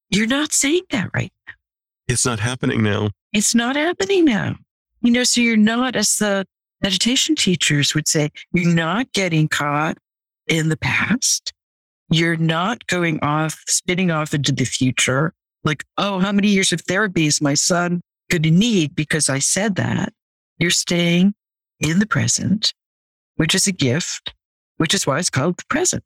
[0.10, 1.32] You're not saying that right.
[2.08, 3.12] It's not happening now.
[3.34, 4.56] It's not happening now.
[5.02, 6.46] You know, so you're not, as the
[6.82, 9.98] meditation teachers would say, you're not getting caught
[10.48, 11.54] in the past.
[12.10, 15.34] You're not going off, spinning off into the future.
[15.64, 19.40] Like, oh, how many years of therapy is my son going to need because I
[19.40, 20.12] said that?
[20.62, 21.34] You're staying
[21.80, 22.76] in the present,
[23.38, 24.36] which is a gift,
[24.78, 26.04] which is why it's called the present.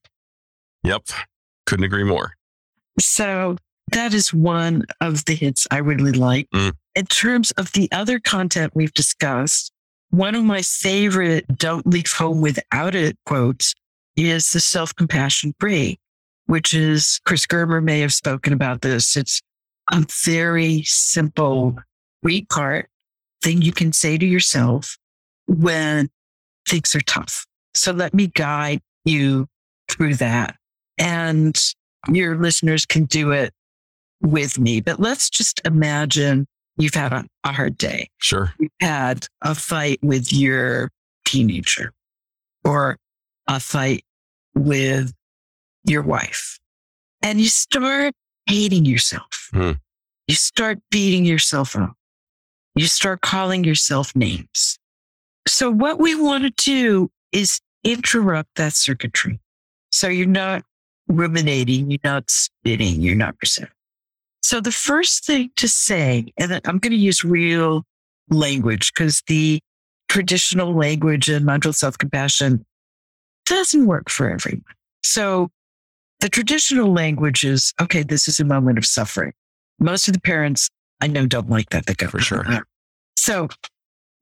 [0.84, 1.08] Yep.
[1.66, 2.36] Couldn't agree more.
[2.98, 3.58] So
[3.92, 6.50] that is one of the hits I really like.
[6.52, 6.72] Mm.
[6.96, 9.74] In terms of the other content we've discussed,
[10.12, 13.74] one of my favorite don't leave home without it quotes
[14.16, 16.00] is the self compassion break,
[16.46, 19.18] which is Chris Germer may have spoken about this.
[19.18, 19.42] It's
[19.92, 21.76] a very simple
[22.24, 22.90] three part
[23.46, 24.98] thing you can say to yourself
[25.48, 26.10] when
[26.68, 27.46] things are tough.
[27.76, 29.48] So let me guide you
[29.90, 30.56] through that.
[30.98, 31.56] And
[32.12, 33.54] your listeners can do it
[34.22, 34.82] with me.
[34.82, 38.10] But let's just imagine you've had a, a hard day.
[38.18, 38.52] Sure.
[38.60, 40.90] You've had a fight with your
[41.26, 41.94] teenager
[42.64, 42.98] or
[43.48, 44.04] a fight
[44.56, 45.14] with
[45.84, 46.58] your wife.
[47.22, 48.16] And you start
[48.48, 49.50] hating yourself.
[49.52, 49.74] Hmm.
[50.28, 51.94] You start beating yourself up.
[52.76, 54.78] You start calling yourself names.
[55.48, 59.40] So what we want to do is interrupt that circuitry.
[59.92, 60.64] So you're not
[61.08, 63.72] ruminating, you're not spinning, you're not perceiving.
[64.44, 67.84] So the first thing to say, and I'm going to use real
[68.30, 69.60] language because the
[70.10, 72.66] traditional language in mindful self-compassion
[73.46, 74.64] doesn't work for everyone.
[75.04, 75.50] So
[76.20, 79.34] the traditional language is, okay, this is a moment of suffering.
[79.80, 80.70] Most of the parents
[81.02, 81.86] I know don't like that.
[81.86, 82.46] the go, For sure.
[83.18, 83.50] So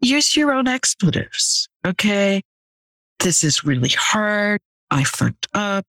[0.02, 1.68] use your own expletives.
[1.86, 2.42] Okay.
[3.20, 4.62] This is really hard.
[4.92, 5.86] I fucked up.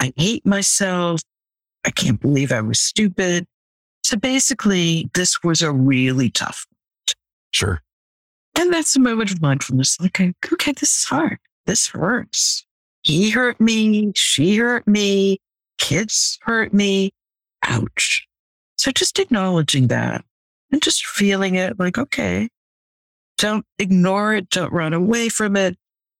[0.00, 1.20] I hate myself.
[1.84, 3.46] I can't believe I was stupid.
[4.02, 6.66] So basically, this was a really tough.
[6.70, 7.14] moment.
[7.52, 7.82] Sure.
[8.56, 9.98] And that's a moment of mindfulness.
[10.04, 11.38] Okay, okay, this is hard.
[11.66, 12.64] This hurts.
[13.02, 14.12] He hurt me.
[14.14, 15.40] She hurt me.
[15.78, 17.12] Kids hurt me.
[17.62, 18.26] Ouch.
[18.84, 20.26] So just acknowledging that
[20.70, 22.50] and just feeling it like, okay,
[23.38, 24.50] don't ignore it.
[24.50, 25.78] Don't run away from it.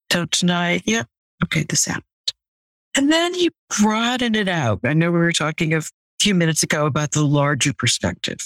[0.09, 0.85] Don't deny it.
[0.87, 1.03] Yeah.
[1.44, 1.64] Okay.
[1.68, 2.05] This happened.
[2.96, 3.50] And then you
[3.83, 4.81] broaden it out.
[4.83, 5.83] I know we were talking a
[6.18, 8.38] few minutes ago about the larger perspective.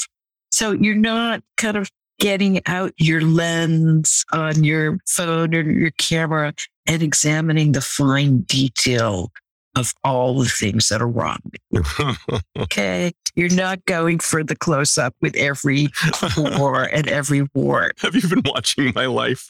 [0.50, 6.54] So you're not kind of getting out your lens on your phone or your camera
[6.88, 9.30] and examining the fine detail
[9.76, 11.38] of all the things that are wrong.
[12.58, 13.12] Okay.
[13.36, 15.88] You're not going for the close up with every
[16.36, 17.92] war and every war.
[17.98, 19.46] Have you been watching my life?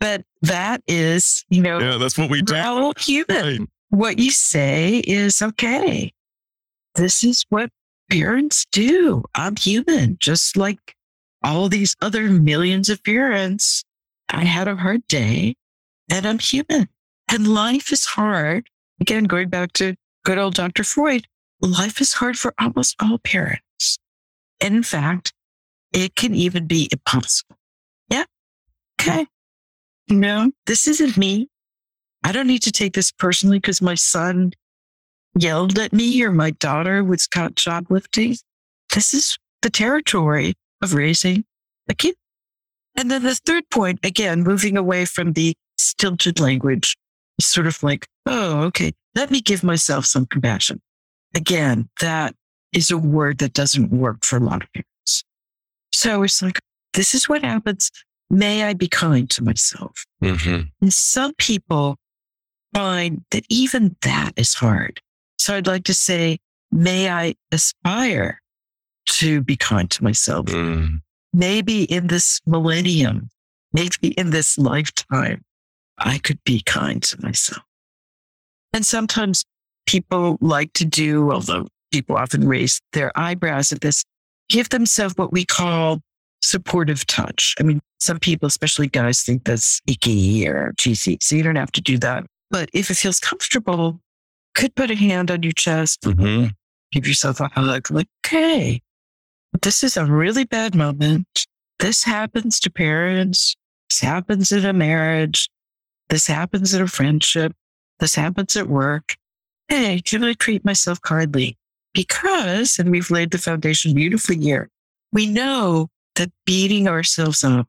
[0.00, 2.92] But that is, you know, Yeah, that's what we do.
[2.98, 3.28] human.
[3.28, 3.60] Right.
[3.90, 6.12] What you say is okay.
[6.96, 7.70] This is what
[8.10, 9.22] parents do.
[9.34, 10.96] I'm human, just like
[11.44, 13.84] all these other millions of parents.
[14.28, 15.54] I had a hard day
[16.10, 16.88] and I'm human.
[17.30, 18.66] And life is hard.
[19.00, 20.84] Again, going back to good old Dr.
[20.84, 21.26] Freud,
[21.60, 23.98] life is hard for almost all parents.
[24.60, 25.32] And in fact,
[25.92, 27.56] it can even be impossible.
[28.08, 28.24] Yeah.
[29.00, 29.26] Okay.
[30.08, 31.48] No, this isn't me.
[32.24, 34.52] I don't need to take this personally because my son
[35.38, 38.36] yelled at me or my daughter was caught shoplifting.
[38.94, 41.44] This is the territory of raising
[41.88, 42.14] a kid.
[42.96, 46.96] And then the third point, again, moving away from the stilted language,
[47.40, 50.80] sort of like, oh, okay, let me give myself some compassion.
[51.34, 52.34] Again, that
[52.72, 55.24] is a word that doesn't work for a lot of parents.
[55.92, 56.58] So it's like,
[56.94, 57.90] this is what happens.
[58.30, 60.04] May I be kind to myself?
[60.22, 60.70] Mhm.
[60.80, 61.98] And some people
[62.74, 65.00] find that even that is hard.
[65.38, 66.38] So I'd like to say,
[66.70, 68.40] may I aspire
[69.08, 70.46] to be kind to myself?
[70.46, 71.02] Mm.
[71.34, 73.28] Maybe in this millennium,
[73.72, 75.44] maybe in this lifetime,
[75.98, 77.62] I could be kind to myself.
[78.72, 79.44] And sometimes
[79.86, 84.04] people like to do, although people often raise their eyebrows at this,
[84.48, 86.00] give themselves what we call
[86.42, 87.54] supportive touch.
[87.60, 91.18] I mean, some people, especially guys, think that's icky or cheesy.
[91.20, 92.24] So you don't have to do that.
[92.50, 94.00] But if it feels comfortable,
[94.54, 96.52] could put a hand on your chest, Mhm.
[96.90, 97.90] give yourself a hug.
[97.90, 98.82] Like, okay,
[99.62, 101.46] this is a really bad moment.
[101.78, 103.54] This happens to parents.
[103.88, 105.48] This happens in a marriage.
[106.08, 107.54] This happens in a friendship.
[108.02, 109.14] This happens at work.
[109.68, 111.56] Hey, can I treat myself kindly?
[111.94, 114.68] Because, and we've laid the foundation beautifully here,
[115.12, 115.86] we know
[116.16, 117.68] that beating ourselves up,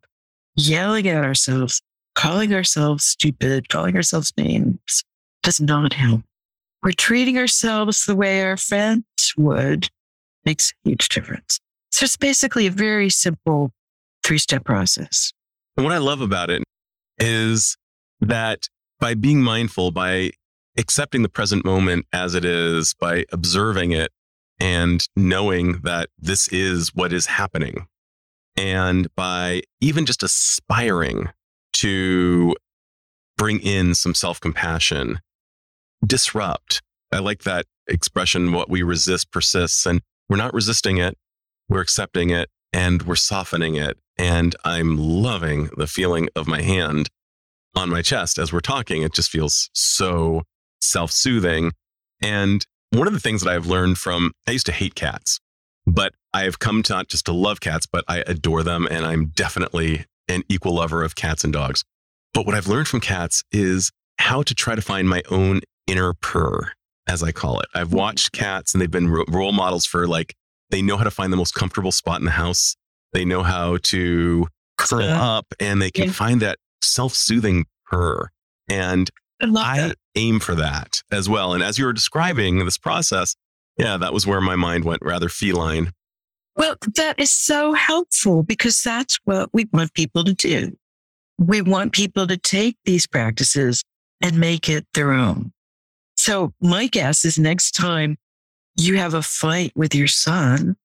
[0.56, 1.84] yelling at ourselves,
[2.16, 5.04] calling ourselves stupid, calling ourselves names
[5.44, 6.24] does not help.
[6.82, 9.06] We're treating ourselves the way our friends
[9.38, 9.88] would
[10.46, 11.60] makes a huge difference.
[11.92, 13.70] So it's basically a very simple
[14.26, 15.32] three step process.
[15.78, 16.64] And what I love about it
[17.20, 17.78] is
[18.20, 18.68] that
[19.00, 20.32] by being mindful, by
[20.78, 24.12] accepting the present moment as it is, by observing it
[24.60, 27.88] and knowing that this is what is happening,
[28.56, 31.30] and by even just aspiring
[31.74, 32.56] to
[33.38, 35.20] bring in some self compassion,
[36.06, 36.82] disrupt.
[37.12, 39.86] I like that expression what we resist persists.
[39.86, 41.18] And we're not resisting it,
[41.70, 43.98] we're accepting it and we're softening it.
[44.18, 47.10] And I'm loving the feeling of my hand
[47.76, 49.02] on my chest as we're talking.
[49.04, 50.44] It just feels so
[50.82, 51.72] self soothing.
[52.22, 55.40] And one of the things that I've learned from, I used to hate cats,
[55.86, 58.88] but I have come to not just to love cats, but I adore them.
[58.90, 61.84] And I'm definitely an equal lover of cats and dogs.
[62.34, 66.14] But what I've learned from cats is how to try to find my own inner
[66.14, 66.72] purr,
[67.08, 67.68] as I call it.
[67.74, 67.98] I've mm-hmm.
[67.98, 70.36] watched cats and they've been ro- role models for like,
[70.70, 72.76] they know how to find the most comfortable spot in the house.
[73.12, 76.12] They know how to curl up and they can Yeah.
[76.12, 78.30] find that self soothing purr.
[78.70, 79.10] And
[79.42, 81.54] I I aim for that as well.
[81.54, 83.36] And as you were describing this process,
[83.78, 85.92] yeah, that was where my mind went rather feline.
[86.56, 90.78] Well, that is so helpful because that's what we want people to do.
[91.40, 93.84] We want people to take these practices
[94.22, 95.52] and make it their own.
[96.16, 98.18] So my guess is next time
[98.78, 100.76] you have a fight with your son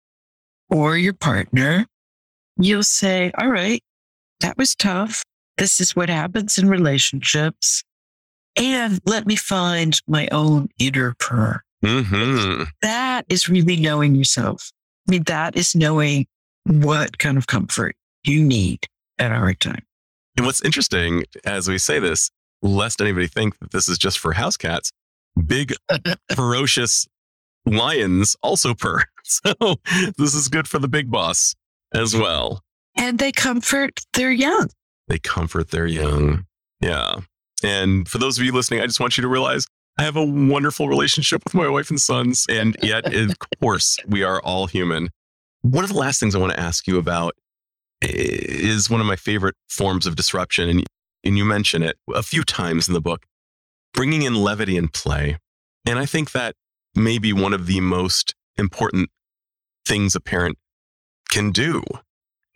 [0.71, 1.87] or your partner,
[2.57, 3.83] you'll say, all right,
[4.41, 5.23] that was tough.
[5.59, 7.83] This is what happens in relationships.
[8.57, 11.63] And let me find my own inner purr.
[11.85, 12.65] Mm-hmm.
[12.83, 14.73] That is really knowing yourself.
[15.09, 16.27] I mean, that is knowing
[16.65, 18.87] what kind of comfort you need
[19.19, 19.85] at a hard time.
[20.37, 22.31] And what's interesting as we say this,
[22.63, 24.93] lest anybody think that this is just for house cats,
[25.47, 25.75] big,
[26.35, 27.07] ferocious
[27.67, 29.05] lions also purr.
[29.31, 29.53] So
[30.17, 31.55] this is good for the big boss
[31.93, 32.63] as well.
[32.97, 34.71] And they comfort their young.
[35.09, 36.47] They comfort their young.
[36.81, 37.17] Yeah.
[37.63, 39.67] And for those of you listening, I just want you to realize
[39.99, 42.47] I have a wonderful relationship with my wife and sons.
[42.49, 45.09] And yet, of course, we are all human.
[45.63, 47.35] One of the last things I want to ask you about
[48.01, 50.69] is one of my favorite forms of disruption.
[50.69, 50.85] And,
[51.25, 53.25] and you mention it a few times in the book
[53.93, 55.39] bringing in levity and play.
[55.85, 56.55] And I think that
[56.95, 59.11] may be one of the most important
[59.85, 60.59] things a parent
[61.31, 61.83] can do.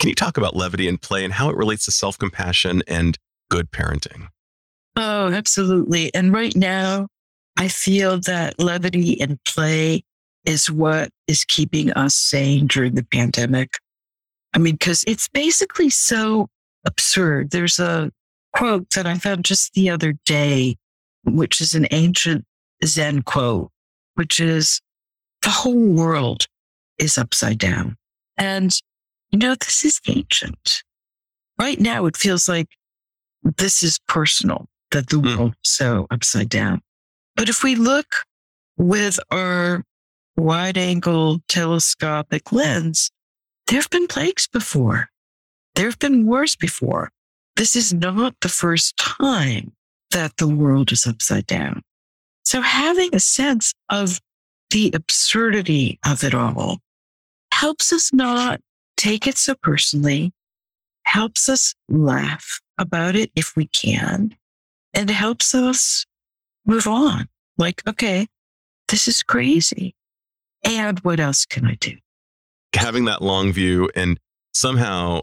[0.03, 3.17] Can you talk about levity and play and how it relates to self compassion and
[3.49, 4.27] good parenting?
[4.97, 6.12] Oh, absolutely.
[6.12, 7.07] And right now,
[7.57, 10.03] I feel that levity and play
[10.45, 13.75] is what is keeping us sane during the pandemic.
[14.53, 16.49] I mean, because it's basically so
[16.85, 17.53] absurd.
[17.53, 18.11] There's a
[18.57, 20.79] quote that I found just the other day,
[21.23, 22.45] which is an ancient
[22.85, 23.71] Zen quote,
[24.15, 24.81] which is
[25.43, 26.49] the whole world
[26.99, 27.97] is upside down.
[28.37, 28.77] And,
[29.33, 30.83] you know, this is ancient.
[31.59, 32.68] Right now, it feels like
[33.42, 35.37] this is personal, that the mm.
[35.37, 36.83] world is so upside down.
[37.35, 38.25] But if we look
[38.77, 39.85] with our
[40.37, 43.11] wide angle telescopic lens,
[43.66, 45.09] there have been plagues before.
[45.75, 47.11] There have been wars before.
[47.57, 49.73] This is not the first time
[50.11, 51.83] that the world is upside down.
[52.45, 54.21] So having a sense of
[54.71, 56.79] the absurdity of it all
[57.53, 58.61] helps us not
[58.96, 60.33] take it so personally,
[61.05, 64.35] helps us laugh about it if we can,
[64.94, 66.07] and helps us
[66.64, 67.28] move on.
[67.59, 68.26] Like, okay,
[68.88, 69.94] this is crazy.
[70.64, 71.96] And what else can I do?
[72.74, 74.18] Having that long view and
[74.55, 75.22] somehow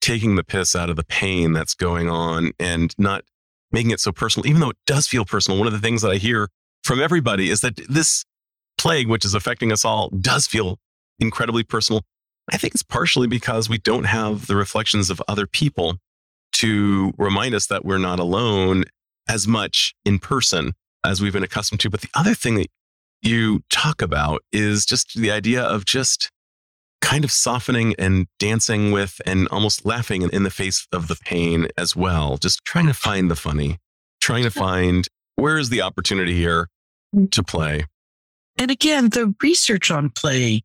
[0.00, 3.24] taking the piss out of the pain that's going on and not
[3.72, 5.58] making it so personal, even though it does feel personal.
[5.58, 6.48] One of the things that I hear
[6.84, 8.24] from everybody is that this
[8.78, 10.78] plague, which is affecting us all, does feel
[11.18, 12.02] incredibly personal.
[12.52, 15.98] I think it's partially because we don't have the reflections of other people
[16.54, 18.84] to remind us that we're not alone
[19.28, 20.72] as much in person
[21.04, 21.90] as we've been accustomed to.
[21.90, 22.70] But the other thing that
[23.22, 26.30] you talk about is just the idea of just
[27.00, 31.68] kind of softening and dancing with and almost laughing in the face of the pain
[31.76, 32.38] as well.
[32.38, 33.78] Just trying to find the funny,
[34.20, 35.06] trying to find
[35.36, 36.68] where is the opportunity here
[37.14, 37.30] mm.
[37.30, 37.84] to play.
[38.58, 40.62] And again, the research on play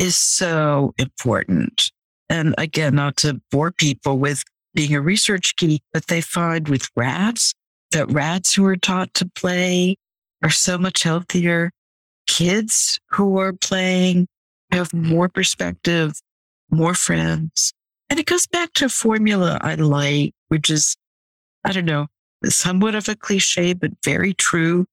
[0.00, 1.92] is so important.
[2.28, 4.42] And again, not to bore people with
[4.74, 7.52] being a research geek, but they find with rats
[7.92, 9.96] that rats who are taught to play
[10.42, 11.70] are so much healthier.
[12.26, 14.26] Kids who are playing
[14.72, 16.12] have more perspective,
[16.70, 17.72] more friends.
[18.08, 20.96] And it goes back to a formula I like, which is,
[21.64, 22.06] I don't know,
[22.44, 24.86] somewhat of a cliche, but very true,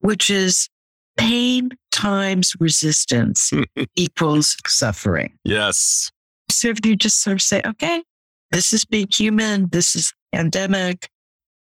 [0.00, 0.68] which is
[1.16, 3.52] pain times resistance
[3.96, 5.32] equals suffering.
[5.44, 6.10] Yes.
[6.50, 8.02] So if you just sort of say, okay,
[8.50, 11.08] this is being human, this is pandemic,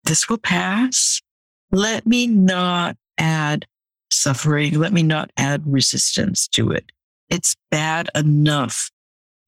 [0.04, 1.22] this will pass.
[1.72, 3.66] Let me not add
[4.12, 4.80] suffering.
[4.80, 6.92] Let me not add resistance to it.
[7.30, 8.92] It's bad enough.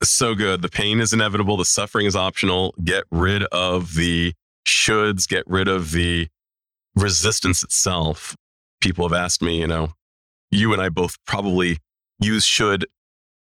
[0.04, 0.62] So good.
[0.62, 1.58] The pain is inevitable.
[1.58, 2.76] The suffering is optional.
[2.84, 4.34] Get rid of the
[4.68, 6.28] shoulds, get rid of the
[6.96, 8.36] resistance itself.
[8.82, 9.94] People have asked me, you know,
[10.52, 11.78] you and I both probably
[12.20, 12.86] use should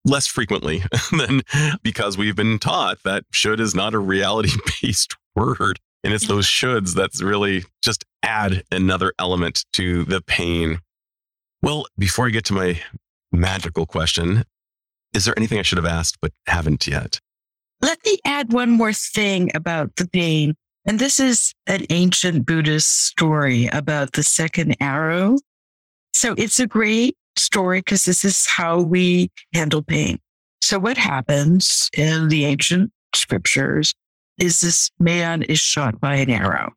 [0.05, 1.41] less frequently than
[1.83, 5.79] because we've been taught that should is not a reality based word.
[6.03, 10.79] And it's those shoulds that's really just add another element to the pain.
[11.61, 12.81] Well, before I get to my
[13.31, 14.43] magical question,
[15.13, 17.19] is there anything I should have asked but haven't yet?
[17.81, 20.55] Let me add one more thing about the pain.
[20.87, 25.37] And this is an ancient Buddhist story about the second arrow
[26.17, 30.17] so it's a great story because this is how we handle pain.
[30.63, 33.93] So what happens in the ancient scriptures
[34.39, 36.73] is this man is shot by an arrow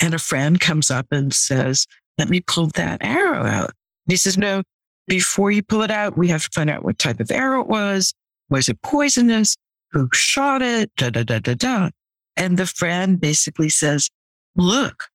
[0.00, 1.86] and a friend comes up and says,
[2.18, 3.70] let me pull that arrow out.
[4.06, 4.62] And he says, no,
[5.08, 7.68] before you pull it out, we have to find out what type of arrow it
[7.68, 8.12] was.
[8.50, 9.56] Was it poisonous?
[9.92, 10.90] Who shot it?
[10.98, 11.88] Da, da, da, da, da.
[12.36, 14.10] And the friend basically says,
[14.56, 15.08] look,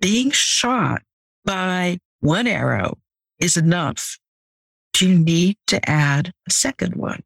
[0.00, 1.02] being shot
[1.44, 2.98] by one arrow
[3.40, 4.18] is enough,
[4.92, 7.22] do you need to add a second one?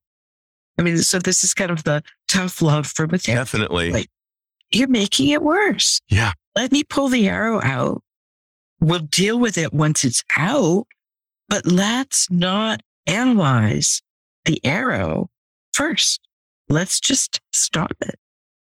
[0.78, 3.53] I mean, so this is kind of the tough love from a therapist.
[3.53, 3.93] Definitely.
[3.93, 4.11] Like,
[4.70, 6.01] you're making it worse.
[6.09, 6.32] Yeah.
[6.55, 8.03] Let me pull the arrow out.
[8.80, 10.87] We'll deal with it once it's out,
[11.49, 14.03] but let's not analyze
[14.45, 15.30] the arrow
[15.72, 16.20] first.
[16.68, 18.16] Let's just stop it.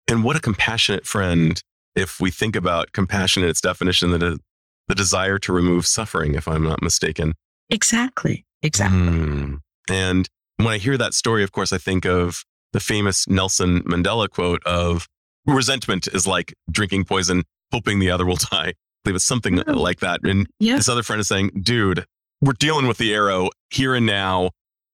[0.10, 1.62] And what a compassionate friend
[1.96, 4.40] if we think about compassion in its definition, the,
[4.88, 7.34] the desire to remove suffering, if I'm not mistaken.
[7.70, 8.46] Exactly.
[8.62, 9.00] Exactly.
[9.00, 9.60] Mm.
[9.90, 12.44] And when I hear that story, of course, I think of
[12.74, 15.08] the famous Nelson Mandela quote of
[15.46, 18.74] resentment is like drinking poison, hoping the other will die.
[19.06, 19.64] It was something Yeah.
[19.68, 20.20] like that.
[20.24, 20.76] And Yeah.
[20.76, 22.06] this other friend is saying, dude,
[22.42, 24.52] we're dealing with the arrow here and now.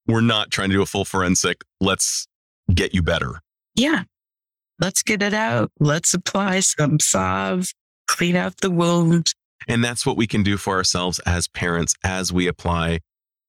[0.08, 1.64] We're not trying to do a full forensic.
[1.82, 2.28] Let's
[2.74, 3.42] get you better.
[3.76, 4.04] Yeah.
[4.80, 5.72] Let's get it out.
[5.80, 7.74] Let's apply some salve,
[8.08, 9.34] clean out the wound.
[9.68, 13.00] And that's what we can do for ourselves as parents as we apply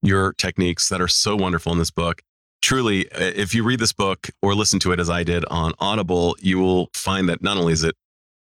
[0.01, 2.21] your techniques that are so wonderful in this book.
[2.61, 6.35] Truly, if you read this book or listen to it as I did on Audible,
[6.39, 7.95] you will find that not only is it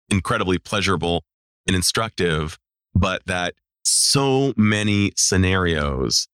[0.09, 1.25] incredibly pleasurable
[1.67, 2.59] and instructive,
[2.95, 3.55] but that
[3.85, 6.29] so many scenarios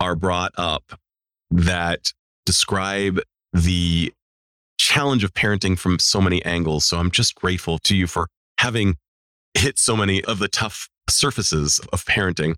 [0.00, 0.98] are brought up
[1.50, 2.12] that
[2.46, 3.20] describe
[3.52, 4.12] the
[4.78, 6.84] challenge of parenting from so many angles.
[6.84, 8.96] So I'm just grateful to you for having
[9.54, 12.54] hit so many of the tough surfaces of parenting.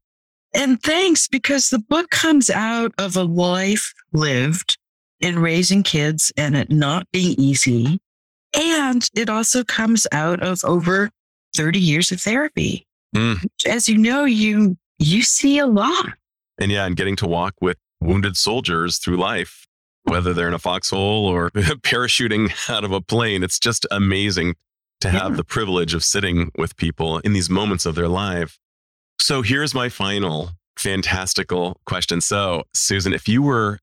[0.55, 4.79] And thanks because the book comes out of a life lived
[5.21, 8.01] in raising kids and it not being easy.
[8.55, 11.11] And it also comes out of over
[11.57, 12.87] 30 years of therapy.
[13.15, 13.47] Mm.
[13.67, 16.15] As you know, you, you see a lot.
[16.59, 19.67] And yeah, and getting to walk with wounded soldiers through life,
[20.11, 21.51] whether they're in a foxhole or
[21.83, 23.43] parachuting out of a plane.
[23.43, 24.57] It's just amazing
[25.01, 25.37] to have Yeah.
[25.37, 28.59] the privilege of sitting with people in these moments of their life.
[29.19, 32.21] So here's my final fantastical question.
[32.21, 33.79] So, Susan, if you were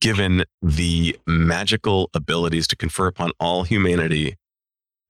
[0.00, 4.36] given the magical abilities to confer upon all humanity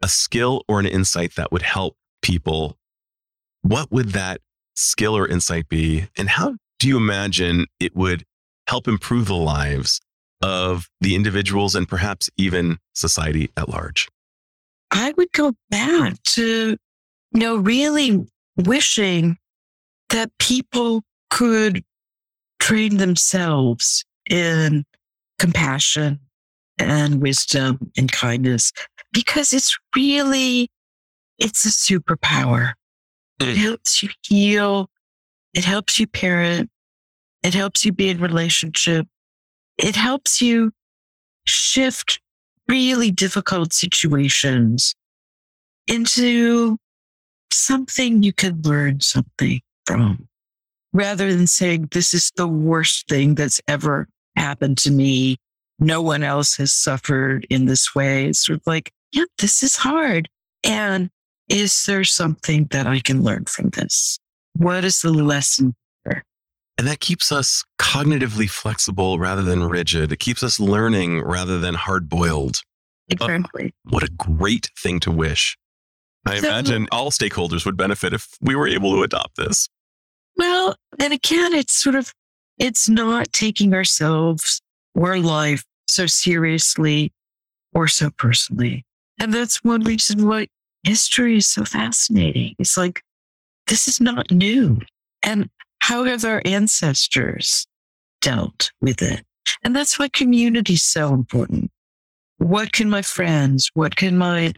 [0.03, 2.76] a skill or an insight that would help people,
[3.62, 4.41] what would that
[4.76, 6.09] skill or insight be?
[6.18, 8.24] And how do you imagine it would
[8.66, 10.01] help improve the lives
[10.45, 14.09] of the individuals and perhaps even society at large?
[14.91, 16.77] I would go back to,
[17.33, 18.27] you know, really
[18.57, 19.39] wishing
[20.11, 21.83] that people could
[22.61, 24.85] train themselves in
[25.39, 26.21] compassion
[26.79, 28.71] and wisdom and kindness
[29.13, 30.69] because it's really,
[31.39, 32.75] it's a superpower.
[33.41, 33.57] It Mm.
[33.57, 34.91] helps you heal.
[35.55, 36.71] It helps you parent.
[37.43, 39.07] It helps you be in relationship.
[39.79, 40.72] It helps you
[41.47, 42.20] shift
[42.68, 44.95] really difficult situations
[45.87, 46.79] into
[47.53, 50.29] something you can learn something from
[50.93, 55.37] rather than saying, this is the worst thing that's ever happened to me.
[55.79, 58.27] No one else has suffered in this way.
[58.27, 60.29] It's sort of like, yeah, this is hard.
[60.62, 61.11] And
[61.49, 64.18] is there something that I can learn from this?
[64.55, 65.75] What is the lesson?
[66.77, 70.11] And that keeps us cognitively flexible rather than rigid.
[70.11, 72.57] It keeps us learning rather than hard boiled.
[73.20, 73.72] Oh, exactly.
[73.85, 75.57] What a great thing to wish.
[76.27, 79.68] I So- imagine all stakeholders would benefit if we were able to adopt this.
[80.37, 82.12] Well, and again, it's sort of,
[82.59, 84.61] it's not taking ourselves
[84.95, 87.12] or life so seriously
[87.72, 88.85] or so personally.
[89.20, 90.49] And that's one reason why
[90.83, 92.57] history is so fascinating.
[92.59, 93.03] It's like,
[93.68, 94.81] this is not new.
[95.22, 95.49] And
[95.85, 97.66] how have our ancestors
[98.22, 99.22] dealt with it?
[99.62, 101.70] And that's why community is so important.
[102.39, 104.55] What can my friends, what can my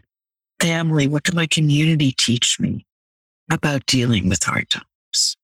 [0.61, 2.85] family, what can my community teach me
[3.51, 5.35] about dealing with hard times?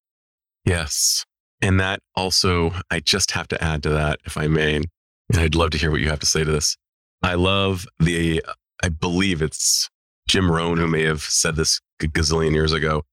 [0.64, 1.26] Yes.
[1.62, 4.78] And that also, I just have to add to that, if I may.
[4.78, 4.88] And
[5.36, 6.78] I'd love to hear what you have to say to this.
[7.24, 8.42] I love the,
[8.82, 9.90] I believe it's
[10.30, 13.04] Jim Rohn who may have said this a gazillion years ago.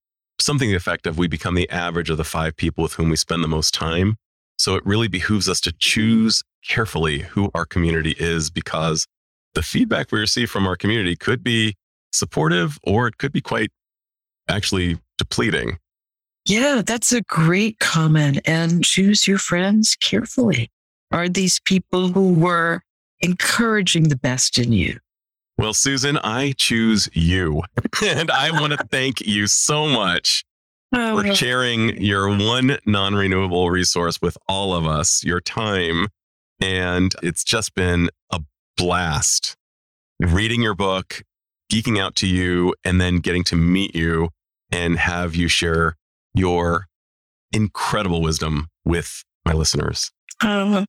[0.40, 3.10] Something to the effect of we become the average of the five people with whom
[3.10, 4.16] we spend the most time.
[4.58, 9.06] So it really behooves us to choose carefully who our community is because
[9.54, 11.76] the feedback we receive from our community could be
[12.12, 13.70] supportive or it could be quite
[14.48, 15.78] actually depleting.
[16.46, 18.40] Yeah, that's a great comment.
[18.46, 20.70] And choose your friends carefully.
[21.12, 22.80] Are these people who were
[23.20, 24.98] encouraging the best in you?
[25.60, 27.60] Well, Susan, I choose you.
[28.02, 30.42] and I want to thank you so much
[30.90, 36.08] Oh, for sharing your one non renewable resource with all of us, your time.
[36.62, 38.40] And it's just been a
[38.78, 39.54] blast
[40.18, 41.20] reading your book,
[41.70, 44.30] geeking out to you, and then getting to meet you
[44.72, 45.94] and have you share
[46.32, 46.86] your
[47.52, 50.10] incredible wisdom with my listeners.
[50.40, 50.86] Uh,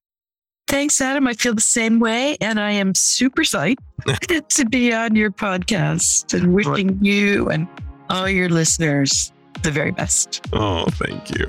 [0.71, 1.27] thanks, Adam.
[1.27, 2.37] I feel the same way.
[2.39, 7.67] And I am super psyched to be on your podcast and wishing you and
[8.09, 10.47] all your listeners the very best.
[10.53, 11.45] Oh, thank you.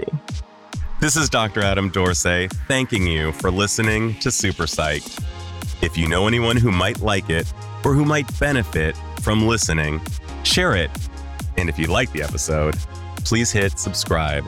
[1.00, 1.62] This is Dr.
[1.62, 5.22] Adam Dorsey thanking you for listening to Super Psyched.
[5.82, 7.50] If you know anyone who might like it
[7.84, 10.00] or who might benefit from listening,
[10.42, 10.90] share it.
[11.56, 12.76] And if you like the episode,
[13.24, 14.44] please hit subscribe